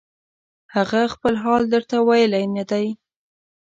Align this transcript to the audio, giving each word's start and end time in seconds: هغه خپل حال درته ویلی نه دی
هغه 0.75 1.01
خپل 1.13 1.33
حال 1.43 1.63
درته 1.73 1.97
ویلی 2.07 2.45
نه 2.55 2.63
دی 2.69 2.87